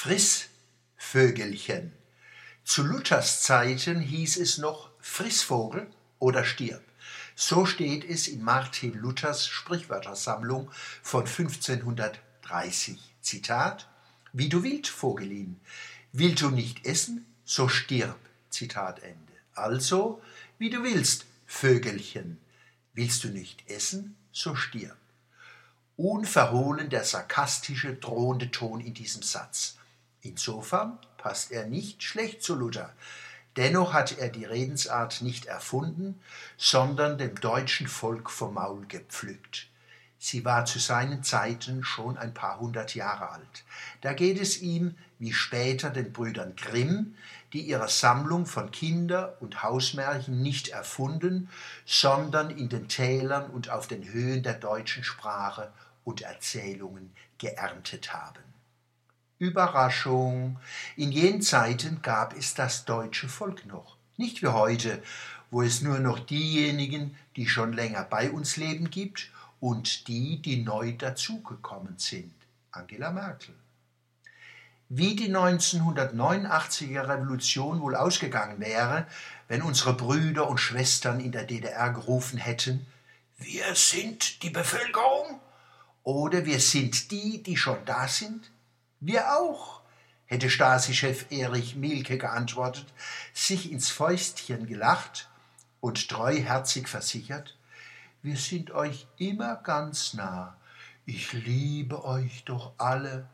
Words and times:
Friss, 0.00 0.46
Vögelchen. 0.96 1.92
Zu 2.62 2.84
Luthers 2.84 3.42
Zeiten 3.42 3.98
hieß 3.98 4.36
es 4.36 4.56
noch 4.56 4.90
Frissvogel 5.00 5.90
oder 6.20 6.44
stirb. 6.44 6.84
So 7.34 7.66
steht 7.66 8.04
es 8.04 8.28
in 8.28 8.44
Martin 8.44 8.94
Luthers 8.94 9.48
Sprichwörtersammlung 9.48 10.70
von 11.02 11.26
1530. 11.26 13.12
Zitat: 13.22 13.88
Wie 14.32 14.48
du 14.48 14.62
willst, 14.62 14.86
Vogelin, 14.86 15.58
willst 16.12 16.42
du 16.42 16.50
nicht 16.50 16.86
essen, 16.86 17.26
so 17.44 17.66
stirb. 17.66 18.20
Zitat 18.50 19.02
Ende. 19.02 19.32
Also, 19.56 20.22
wie 20.58 20.70
du 20.70 20.84
willst, 20.84 21.26
Vögelchen, 21.44 22.38
willst 22.92 23.24
du 23.24 23.30
nicht 23.30 23.68
essen, 23.68 24.16
so 24.30 24.54
stirb. 24.54 24.96
Unverhohlen 25.96 26.88
der 26.88 27.02
sarkastische, 27.02 27.94
drohende 27.94 28.52
Ton 28.52 28.80
in 28.80 28.94
diesem 28.94 29.22
Satz. 29.22 29.77
Insofern 30.22 30.98
passt 31.16 31.52
er 31.52 31.66
nicht 31.66 32.02
schlecht 32.02 32.42
zu 32.42 32.54
Luther. 32.54 32.92
Dennoch 33.56 33.92
hat 33.92 34.18
er 34.18 34.28
die 34.28 34.44
Redensart 34.44 35.22
nicht 35.22 35.46
erfunden, 35.46 36.20
sondern 36.56 37.18
dem 37.18 37.34
deutschen 37.40 37.88
Volk 37.88 38.30
vom 38.30 38.54
Maul 38.54 38.86
gepflückt. 38.86 39.68
Sie 40.20 40.44
war 40.44 40.64
zu 40.64 40.80
seinen 40.80 41.22
Zeiten 41.22 41.84
schon 41.84 42.18
ein 42.18 42.34
paar 42.34 42.58
hundert 42.58 42.94
Jahre 42.94 43.30
alt. 43.30 43.64
Da 44.00 44.12
geht 44.12 44.40
es 44.40 44.60
ihm, 44.60 44.96
wie 45.20 45.32
später 45.32 45.90
den 45.90 46.12
Brüdern 46.12 46.56
Grimm, 46.56 47.14
die 47.52 47.62
ihre 47.62 47.88
Sammlung 47.88 48.44
von 48.44 48.70
Kinder- 48.70 49.36
und 49.40 49.62
Hausmärchen 49.62 50.42
nicht 50.42 50.68
erfunden, 50.68 51.48
sondern 51.86 52.50
in 52.50 52.68
den 52.68 52.88
Tälern 52.88 53.48
und 53.50 53.70
auf 53.70 53.86
den 53.86 54.12
Höhen 54.12 54.42
der 54.42 54.54
deutschen 54.54 55.04
Sprache 55.04 55.72
und 56.04 56.22
Erzählungen 56.22 57.14
geerntet 57.38 58.12
haben. 58.12 58.42
Überraschung. 59.38 60.58
In 60.96 61.12
jenen 61.12 61.42
Zeiten 61.42 62.02
gab 62.02 62.36
es 62.36 62.54
das 62.54 62.84
deutsche 62.84 63.28
Volk 63.28 63.66
noch. 63.66 63.96
Nicht 64.16 64.42
wie 64.42 64.48
heute, 64.48 65.02
wo 65.50 65.62
es 65.62 65.80
nur 65.80 66.00
noch 66.00 66.18
diejenigen, 66.18 67.16
die 67.36 67.48
schon 67.48 67.72
länger 67.72 68.02
bei 68.02 68.30
uns 68.30 68.56
leben, 68.56 68.90
gibt 68.90 69.30
und 69.60 70.08
die, 70.08 70.42
die 70.42 70.62
neu 70.62 70.92
dazugekommen 70.92 71.98
sind. 71.98 72.32
Angela 72.72 73.12
Merkel. 73.12 73.54
Wie 74.90 75.14
die 75.14 75.30
1989er 75.30 77.08
Revolution 77.08 77.80
wohl 77.80 77.94
ausgegangen 77.94 78.58
wäre, 78.58 79.06
wenn 79.46 79.62
unsere 79.62 79.94
Brüder 79.94 80.48
und 80.48 80.58
Schwestern 80.58 81.20
in 81.20 81.30
der 81.30 81.44
DDR 81.44 81.90
gerufen 81.90 82.38
hätten, 82.38 82.86
wir 83.36 83.74
sind 83.74 84.42
die 84.42 84.50
Bevölkerung 84.50 85.40
oder 86.02 86.44
wir 86.46 86.58
sind 86.58 87.10
die, 87.10 87.42
die 87.42 87.56
schon 87.56 87.84
da 87.84 88.08
sind? 88.08 88.50
Wir 89.00 89.36
auch, 89.36 89.80
hätte 90.26 90.50
Stasi-Chef 90.50 91.30
Erich 91.30 91.76
Mielke 91.76 92.18
geantwortet, 92.18 92.86
sich 93.32 93.70
ins 93.70 93.90
Fäustchen 93.90 94.66
gelacht 94.66 95.28
und 95.80 96.08
treuherzig 96.08 96.88
versichert, 96.88 97.56
wir 98.22 98.36
sind 98.36 98.72
euch 98.72 99.06
immer 99.16 99.56
ganz 99.56 100.14
nah, 100.14 100.56
ich 101.06 101.32
liebe 101.32 102.04
euch 102.04 102.44
doch 102.44 102.72
alle. 102.76 103.28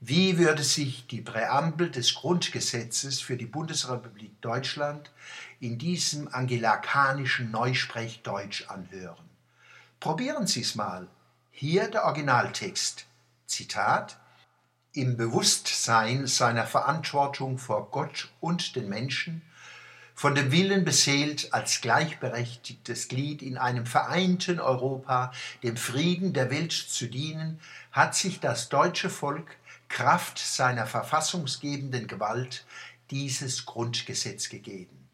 Wie 0.00 0.38
würde 0.38 0.64
sich 0.64 1.06
die 1.06 1.20
Präambel 1.20 1.90
des 1.90 2.14
Grundgesetzes 2.14 3.20
für 3.20 3.36
die 3.36 3.46
Bundesrepublik 3.46 4.40
Deutschland 4.40 5.12
in 5.60 5.78
diesem 5.78 6.26
angelakanischen 6.26 7.52
Neusprechdeutsch 7.52 8.68
anhören? 8.68 9.28
Probieren 10.00 10.48
Sie 10.48 10.62
es 10.62 10.74
mal. 10.74 11.06
Hier 11.52 11.88
der 11.88 12.06
Originaltext. 12.06 13.06
Zitat, 13.52 14.18
im 14.94 15.16
Bewusstsein 15.16 16.26
seiner 16.26 16.66
Verantwortung 16.66 17.58
vor 17.58 17.90
Gott 17.90 18.30
und 18.40 18.76
den 18.76 18.88
Menschen, 18.88 19.42
von 20.14 20.34
dem 20.34 20.52
Willen 20.52 20.84
beseelt, 20.84 21.52
als 21.52 21.80
gleichberechtigtes 21.80 23.08
Glied 23.08 23.42
in 23.42 23.56
einem 23.58 23.86
vereinten 23.86 24.60
Europa 24.60 25.32
dem 25.62 25.76
Frieden 25.76 26.32
der 26.32 26.50
Welt 26.50 26.72
zu 26.72 27.06
dienen, 27.06 27.60
hat 27.90 28.14
sich 28.14 28.38
das 28.38 28.68
deutsche 28.68 29.10
Volk 29.10 29.56
Kraft 29.88 30.38
seiner 30.38 30.86
verfassungsgebenden 30.86 32.06
Gewalt 32.06 32.64
dieses 33.10 33.66
Grundgesetz 33.66 34.48
gegeben. 34.48 35.08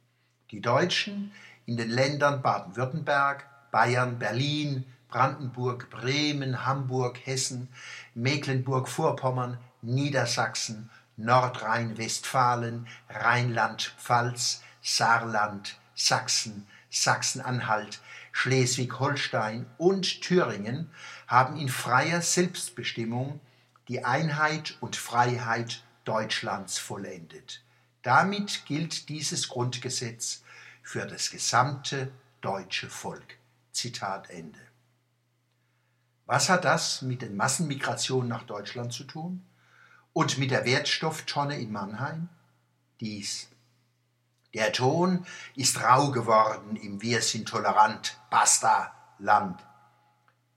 Die 0.51 0.61
Deutschen 0.61 1.33
in 1.67 1.77
den 1.77 1.91
Ländern 1.91 2.43
Baden-Württemberg, 2.43 3.45
Bayern, 3.71 4.19
Berlin, 4.19 4.85
Brandenburg, 5.09 5.91
Bremen, 5.91 6.67
Hamburg, 6.67 7.19
Hessen, 7.25 7.69
Mecklenburg-Vorpommern, 8.15 9.59
Niedersachsen, 9.83 10.91
Nordrhein-Westfalen, 11.17 12.87
Rheinland-Pfalz, 13.09 14.63
Saarland, 14.83 15.79
Sachsen, 15.95 16.67
Sachsen-Anhalt, 16.91 18.01
Schleswig-Holstein 18.33 19.67
und 19.79 20.21
Thüringen 20.21 20.91
haben 21.27 21.59
in 21.59 21.69
freier 21.69 22.23
Selbstbestimmung 22.23 23.41
die 23.89 24.05
Einheit 24.05 24.77
und 24.81 24.97
Freiheit 24.97 25.83
Deutschlands 26.05 26.79
vollendet. 26.79 27.63
Damit 28.03 28.65
gilt 28.67 29.09
dieses 29.09 29.49
Grundgesetz 29.49 30.43
für 30.83 31.07
das 31.07 31.31
gesamte 31.31 32.13
deutsche 32.41 32.89
Volk. 32.89 33.39
Zitat 33.73 34.31
Ende. 34.31 34.68
Was 36.29 36.51
hat 36.51 36.67
das 36.67 37.01
mit 37.01 37.23
den 37.23 37.37
Massenmigrationen 37.37 38.29
nach 38.29 38.43
Deutschland 38.43 38.93
zu 38.93 39.05
tun? 39.05 39.47
Und 40.13 40.37
mit 40.37 40.51
der 40.51 40.67
Wertstofftonne 40.67 41.59
in 41.59 41.73
Mannheim? 41.73 42.29
Dies. 43.01 43.49
Der 44.53 44.71
Ton 44.75 45.25
ist 45.57 45.81
rau 45.81 46.11
geworden 46.11 46.77
im 46.77 47.01
Wir 47.01 47.23
sind 47.23 47.49
tolerant, 47.49 48.21
basta, 48.29 48.93
Land. 49.19 49.59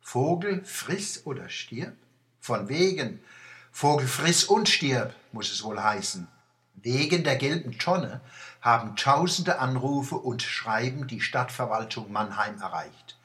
Vogel 0.02 0.66
friss 0.66 1.26
oder 1.26 1.48
stirb? 1.48 1.96
Von 2.42 2.68
wegen. 2.68 3.24
Vogel 3.72 4.09
friss 4.09 4.44
und 4.44 4.68
stirb, 4.68 5.16
muss 5.32 5.53
es 5.53 5.64
wohl 5.64 5.82
heißen. 5.82 6.28
Wegen 6.74 7.24
der 7.24 7.38
gelben 7.38 7.80
Tonne 7.80 8.20
haben 8.59 8.98
tausende 8.98 9.59
Anrufe 9.59 10.16
und 10.16 10.42
Schreiben 10.42 11.08
die 11.08 11.22
Stadtverwaltung 11.22 12.12
Mannheim 12.12 12.59
erreicht 12.59 13.18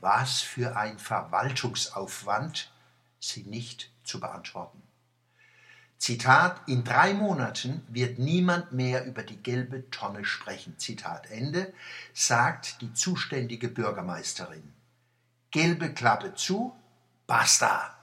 was 0.00 0.40
für 0.40 0.76
ein 0.76 0.98
Verwaltungsaufwand, 0.98 2.72
sie 3.18 3.42
nicht 3.44 3.90
zu 4.04 4.20
beantworten. 4.20 4.82
Zitat, 5.98 6.60
in 6.68 6.84
drei 6.84 7.14
Monaten 7.14 7.82
wird 7.88 8.18
niemand 8.18 8.72
mehr 8.72 9.06
über 9.06 9.22
die 9.22 9.42
gelbe 9.42 9.90
Tonne 9.90 10.24
sprechen. 10.24 10.78
Zitat 10.78 11.30
Ende, 11.30 11.72
sagt 12.12 12.82
die 12.82 12.92
zuständige 12.92 13.68
Bürgermeisterin. 13.68 14.74
Gelbe 15.50 15.94
Klappe 15.94 16.34
zu, 16.34 16.76
basta. 17.26 17.95